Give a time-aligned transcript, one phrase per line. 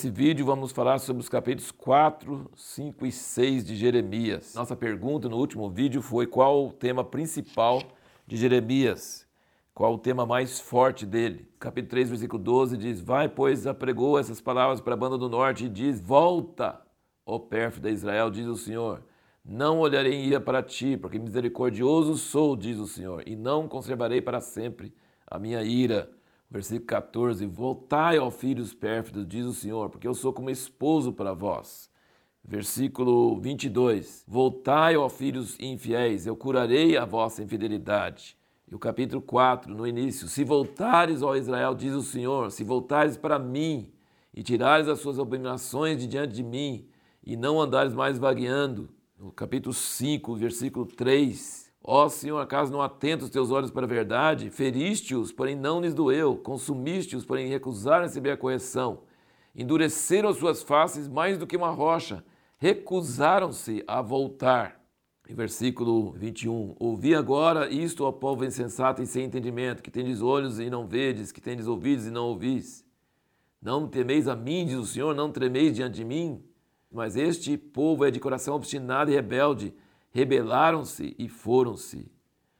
[0.00, 4.54] Nesse vídeo vamos falar sobre os capítulos 4, 5 e 6 de Jeremias.
[4.54, 7.82] Nossa pergunta no último vídeo foi qual o tema principal
[8.26, 9.28] de Jeremias,
[9.74, 11.46] qual o tema mais forte dele.
[11.58, 15.66] Capítulo 3, versículo 12 diz: Vai, pois, apregou essas palavras para a banda do norte
[15.66, 16.80] e diz: Volta,
[17.26, 19.04] ó pérfido Israel, diz o Senhor.
[19.44, 24.40] Não olharei ira para ti, porque misericordioso sou, diz o Senhor, e não conservarei para
[24.40, 24.94] sempre
[25.26, 26.10] a minha ira.
[26.50, 31.32] Versículo 14: Voltai, ó filhos pérfidos, diz o Senhor, porque eu sou como esposo para
[31.32, 31.88] vós.
[32.44, 38.36] Versículo 22: Voltai, ó filhos infiéis, eu curarei a vossa infidelidade.
[38.66, 43.16] E o capítulo 4, no início: Se voltares, ó Israel, diz o Senhor, se voltares
[43.16, 43.92] para mim
[44.34, 46.88] e tirares as suas abominações de diante de mim,
[47.22, 48.88] e não andares mais vagueando.
[49.16, 53.88] No capítulo 5, versículo 3: Ó Senhor, acaso não atenta os teus olhos para a
[53.88, 54.48] verdade?
[54.48, 56.36] Feriste-os, porém não lhes doeu.
[56.36, 59.00] Consumiste-os, porém recusaram receber a correção.
[59.56, 62.24] Endureceram as suas faces mais do que uma rocha.
[62.58, 64.80] Recusaram-se a voltar.
[65.28, 70.60] Em versículo 21, Ouvi agora isto, ó povo insensato e sem entendimento, que tendes olhos
[70.60, 72.84] e não vedes, que tendes ouvidos e não ouvis.
[73.60, 76.40] Não temeis a mim, diz o Senhor, não tremeis diante de mim.
[76.88, 79.74] Mas este povo é de coração obstinado e rebelde
[80.10, 82.10] rebelaram-se e foram-se.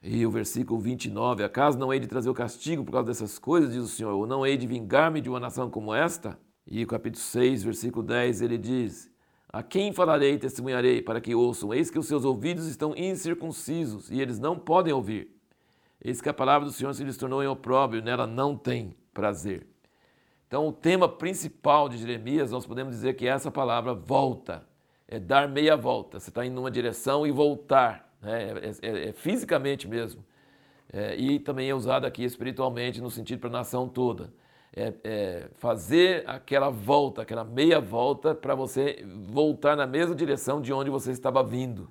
[0.03, 3.73] E o versículo 29, acaso não hei de trazer o castigo por causa dessas coisas,
[3.73, 6.39] diz o Senhor, ou não hei de vingar-me de uma nação como esta?
[6.67, 9.11] E o capítulo 6, versículo 10, ele diz,
[9.53, 11.75] a quem falarei e testemunharei para que ouçam?
[11.75, 15.37] Eis que os seus ouvidos estão incircuncisos e eles não podem ouvir.
[16.03, 19.67] Eis que a palavra do Senhor se lhes tornou em opróbrio, nela não tem prazer.
[20.47, 24.67] Então, o tema principal de Jeremias, nós podemos dizer que é essa palavra volta
[25.11, 26.21] é dar meia volta.
[26.21, 28.55] Você está indo numa direção e voltar, né?
[28.83, 30.25] é, é, é fisicamente mesmo.
[30.93, 34.33] É, e também é usado aqui espiritualmente no sentido para a nação toda.
[34.73, 40.73] É, é, fazer aquela volta, aquela meia volta para você voltar na mesma direção de
[40.73, 41.91] onde você estava vindo.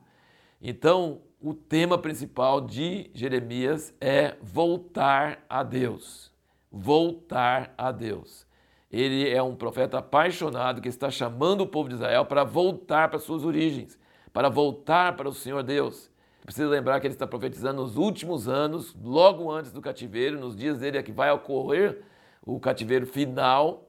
[0.62, 6.32] Então, o tema principal de Jeremias é voltar a Deus.
[6.72, 8.46] Voltar a Deus.
[8.92, 13.20] Ele é um profeta apaixonado que está chamando o povo de Israel para voltar para
[13.20, 14.00] suas origens,
[14.34, 16.10] para voltar para o Senhor Deus.
[16.44, 20.80] Precisa lembrar que ele está profetizando nos últimos anos, logo antes do cativeiro, nos dias
[20.80, 22.02] dele é que vai ocorrer
[22.44, 23.88] o cativeiro final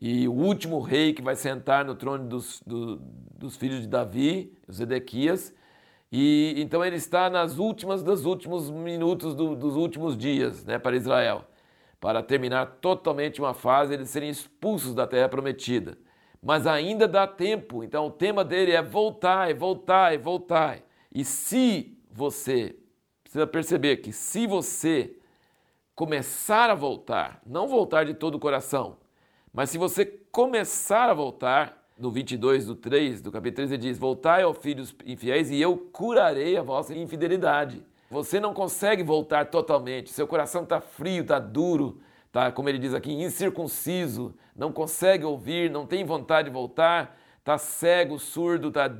[0.00, 2.96] e o último rei que vai sentar no trono dos, do,
[3.38, 5.54] dos filhos de Davi, os Edequias.
[6.10, 10.96] E então ele está nas últimas dos últimos minutos do, dos últimos dias, né, para
[10.96, 11.46] Israel
[12.02, 15.96] para terminar totalmente uma fase, eles serem expulsos da terra prometida.
[16.42, 20.80] Mas ainda dá tempo, então o tema dele é voltar, voltar, voltar.
[21.14, 22.74] E se você
[23.22, 25.16] precisa perceber que se você
[25.94, 28.96] começar a voltar, não voltar de todo o coração,
[29.52, 33.96] mas se você começar a voltar, no 22 do 3, do capítulo 3, ele diz:
[33.96, 37.84] Voltai, ó filhos infiéis, e eu curarei a vossa infidelidade.
[38.12, 42.92] Você não consegue voltar totalmente, seu coração está frio, está duro, está, como ele diz
[42.92, 48.90] aqui, incircunciso, não consegue ouvir, não tem vontade de voltar, está cego, surdo, está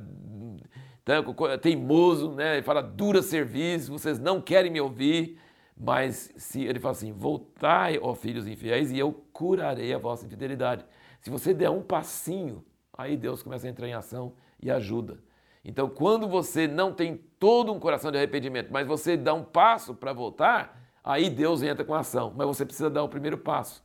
[1.05, 2.53] tá, teimoso, né?
[2.55, 5.37] ele fala dura serviço, vocês não querem me ouvir,
[5.77, 10.83] mas se ele fala assim, voltai, ó filhos infiéis, e eu curarei a vossa infidelidade.
[11.21, 15.19] Se você der um passinho, aí Deus começa a entrar em ação e ajuda.
[15.63, 19.95] Então, quando você não tem todo um coração de arrependimento, mas você dá um passo
[19.95, 22.33] para voltar, aí Deus entra com a ação.
[22.35, 23.83] Mas você precisa dar o primeiro passo.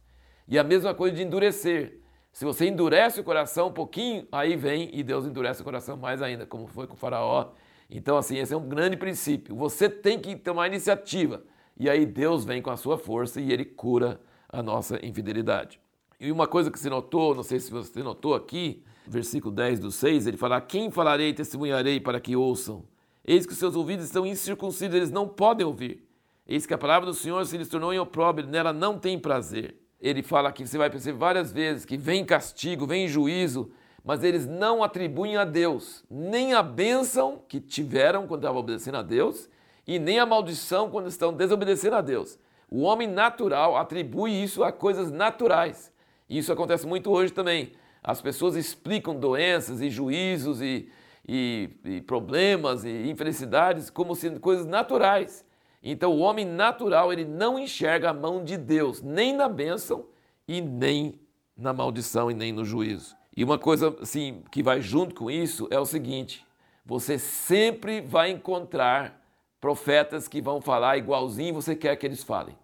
[0.49, 2.01] E a mesma coisa de endurecer.
[2.33, 6.21] Se você endurece o coração um pouquinho, aí vem e Deus endurece o coração mais
[6.23, 7.53] ainda, como foi com o Faraó.
[7.91, 9.55] Então, assim, esse é um grande princípio.
[9.57, 11.43] Você tem que tomar iniciativa.
[11.77, 15.81] E aí Deus vem com a sua força e ele cura a nossa infidelidade.
[16.21, 19.93] E uma coisa que se notou, não sei se você notou aqui, versículo 10 do
[19.93, 22.85] 6, ele fala: Quem falarei e testemunharei para que ouçam?
[23.25, 26.05] Eis que os seus ouvidos estão incircuncisos, eles não podem ouvir.
[26.45, 29.77] Eis que a palavra do Senhor se lhes tornou em opróbrio, nela não tem prazer.
[30.01, 33.71] Ele fala aqui, você vai perceber várias vezes, que vem castigo, vem juízo,
[34.05, 39.03] mas eles não atribuem a Deus nem a bênção que tiveram quando estavam obedecendo a
[39.03, 39.49] Deus,
[39.87, 42.39] e nem a maldição quando estão desobedecendo a Deus.
[42.69, 45.93] O homem natural atribui isso a coisas naturais.
[46.29, 47.73] Isso acontece muito hoje também.
[48.03, 50.91] As pessoas explicam doenças e juízos e,
[51.27, 55.45] e, e problemas e infelicidades como sendo coisas naturais.
[55.83, 60.07] Então o homem natural ele não enxerga a mão de Deus nem na bênção
[60.47, 61.21] e nem
[61.57, 63.17] na maldição e nem no juízo.
[63.37, 66.45] E uma coisa assim que vai junto com isso é o seguinte:
[66.85, 69.23] você sempre vai encontrar
[69.61, 72.57] profetas que vão falar igualzinho você quer que eles falem.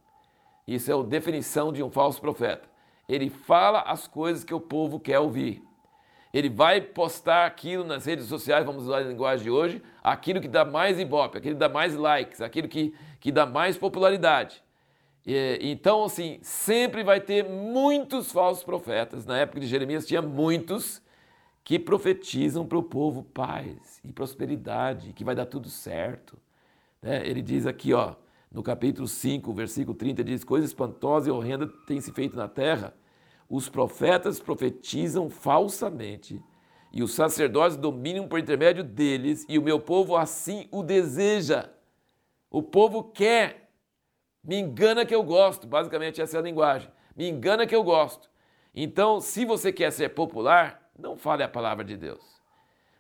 [0.66, 2.73] Isso é a definição de um falso profeta.
[3.08, 5.62] Ele fala as coisas que o povo quer ouvir.
[6.32, 10.48] Ele vai postar aquilo nas redes sociais, vamos usar a linguagem de hoje, aquilo que
[10.48, 14.62] dá mais ibope, aquilo que dá mais likes, aquilo que, que dá mais popularidade.
[15.24, 19.24] E, então, assim, sempre vai ter muitos falsos profetas.
[19.24, 21.00] Na época de Jeremias tinha muitos
[21.62, 26.36] que profetizam para o povo paz e prosperidade, que vai dar tudo certo.
[27.00, 27.22] Né?
[27.24, 28.14] Ele diz aqui, ó,
[28.54, 32.94] no capítulo 5, versículo 30, diz: Coisa espantosa e horrenda tem se feito na terra.
[33.50, 36.40] Os profetas profetizam falsamente,
[36.92, 41.68] e os sacerdotes dominam por intermédio deles, e o meu povo assim o deseja.
[42.48, 43.72] O povo quer.
[44.42, 45.66] Me engana que eu gosto.
[45.66, 46.88] Basicamente, essa é a linguagem.
[47.16, 48.30] Me engana que eu gosto.
[48.72, 52.22] Então, se você quer ser popular, não fale a palavra de Deus.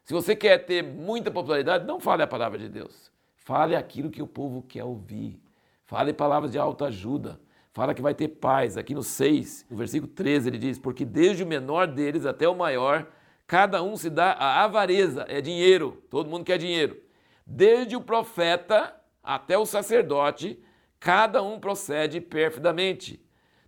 [0.02, 3.12] Se você quer ter muita popularidade, não fale a palavra de Deus.
[3.36, 5.43] Fale aquilo que o povo quer ouvir.
[5.86, 7.40] Fale palavras de autoajuda.
[7.72, 8.76] Fala que vai ter paz.
[8.76, 12.54] Aqui no 6, no versículo 13, ele diz: Porque desde o menor deles até o
[12.54, 13.06] maior,
[13.46, 17.00] cada um se dá a avareza, é dinheiro, todo mundo quer dinheiro.
[17.46, 20.62] Desde o profeta até o sacerdote,
[20.98, 23.22] cada um procede perfidamente.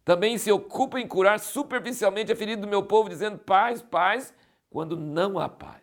[0.05, 4.33] Também se ocupa em curar superficialmente a ferida do meu povo, dizendo paz, paz,
[4.71, 5.83] quando não há paz.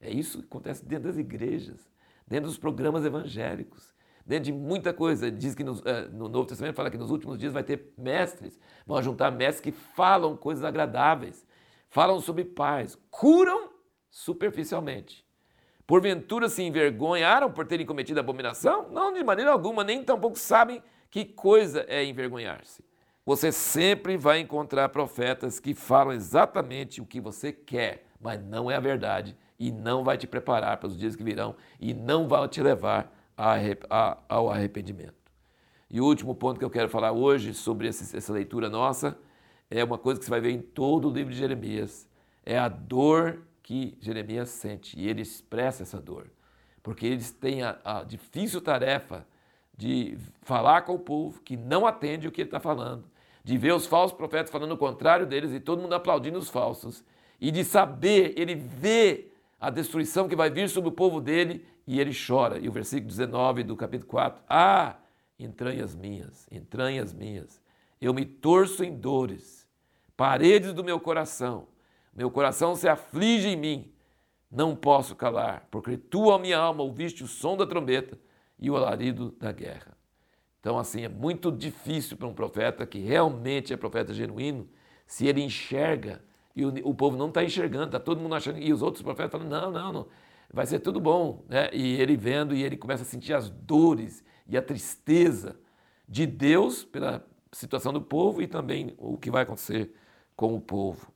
[0.00, 1.90] É isso que acontece dentro das igrejas,
[2.26, 3.92] dentro dos programas evangélicos,
[4.30, 5.28] dentro de muita coisa.
[5.28, 8.60] Diz que no, eh, no Novo Testamento fala que nos últimos dias vai ter mestres,
[8.86, 11.44] vão juntar mestres que falam coisas agradáveis,
[11.88, 13.70] falam sobre paz, curam
[14.08, 15.26] superficialmente.
[15.84, 18.88] Porventura se envergonharam por terem cometido abominação?
[18.90, 20.80] Não, de maneira alguma, nem tampouco sabem
[21.10, 22.84] que coisa é envergonhar-se.
[23.26, 28.76] Você sempre vai encontrar profetas que falam exatamente o que você quer, mas não é
[28.76, 32.46] a verdade e não vai te preparar para os dias que virão e não vai
[32.46, 35.14] te levar ao arrependimento.
[35.90, 39.18] E o último ponto que eu quero falar hoje sobre essa leitura nossa
[39.70, 42.08] é uma coisa que você vai ver em todo o livro de Jeremias.
[42.44, 46.30] É a dor que Jeremias sente e ele expressa essa dor.
[46.82, 49.26] Porque eles têm a, a difícil tarefa
[49.76, 53.04] de falar com o povo que não atende o que ele está falando
[53.42, 57.04] de ver os falsos profetas falando o contrário deles e todo mundo aplaudindo os falsos,
[57.40, 59.28] e de saber, ele vê
[59.58, 62.56] a destruição que vai vir sobre o povo dele e ele chora.
[62.60, 64.96] E o versículo 19 do capítulo 4: Ah,
[65.36, 67.60] entranhas minhas, entranhas minhas,
[68.00, 69.66] eu me torço em dores,
[70.16, 71.66] paredes do meu coração,
[72.14, 73.92] meu coração se aflige em mim,
[74.48, 78.16] não posso calar, porque tu, a minha alma, ouviste o som da trombeta
[78.56, 79.96] e o alarido da guerra.
[80.60, 84.68] Então, assim, é muito difícil para um profeta que realmente é profeta genuíno,
[85.08, 86.22] se ele enxerga
[86.54, 89.32] e o, o povo não está enxergando, está todo mundo achando, e os outros profetas
[89.32, 90.06] falam: não, não, não,
[90.52, 91.44] vai ser tudo bom.
[91.48, 91.70] Né?
[91.72, 95.58] E ele vendo e ele começa a sentir as dores e a tristeza
[96.08, 99.92] de Deus pela situação do povo e também o que vai acontecer
[100.34, 101.12] com o povo.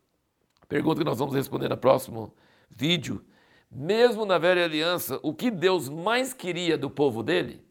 [0.69, 2.35] Pergunta que nós vamos responder no próximo
[2.71, 3.25] vídeo.
[3.71, 7.64] Mesmo na velha aliança, o que Deus mais queria do povo dele